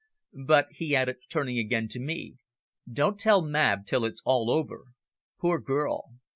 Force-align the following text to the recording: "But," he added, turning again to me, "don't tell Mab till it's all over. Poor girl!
"But," 0.33 0.69
he 0.71 0.95
added, 0.95 1.17
turning 1.29 1.59
again 1.59 1.87
to 1.89 1.99
me, 1.99 2.37
"don't 2.91 3.19
tell 3.19 3.43
Mab 3.43 3.85
till 3.85 4.03
it's 4.03 4.23
all 4.25 4.49
over. 4.49 4.85
Poor 5.39 5.59
girl! 5.59 6.13